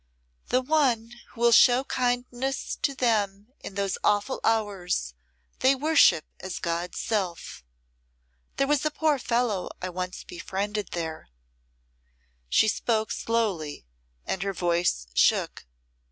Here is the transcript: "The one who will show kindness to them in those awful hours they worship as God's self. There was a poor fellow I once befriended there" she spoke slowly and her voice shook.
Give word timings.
"The 0.47 0.63
one 0.63 1.11
who 1.27 1.41
will 1.41 1.51
show 1.51 1.83
kindness 1.83 2.75
to 2.81 2.95
them 2.95 3.49
in 3.59 3.75
those 3.75 3.99
awful 4.03 4.39
hours 4.43 5.13
they 5.59 5.75
worship 5.75 6.25
as 6.39 6.57
God's 6.57 6.97
self. 6.97 7.63
There 8.57 8.65
was 8.65 8.83
a 8.83 8.89
poor 8.89 9.19
fellow 9.19 9.69
I 9.79 9.89
once 9.89 10.23
befriended 10.23 10.87
there" 10.93 11.29
she 12.49 12.67
spoke 12.67 13.11
slowly 13.11 13.85
and 14.25 14.41
her 14.41 14.53
voice 14.53 15.05
shook. 15.13 15.67